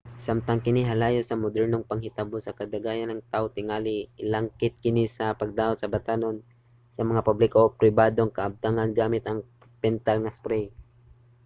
[0.25, 5.77] samtang kini halayo sa modernong panghitabo kadaghanan sa mga tawo tingali ilangkit kini sa pagdaot
[5.79, 6.37] sa batan-on
[6.95, 9.39] sa mga publiko o pribadong kabtangan gamit ang
[9.81, 10.65] pintal nga spray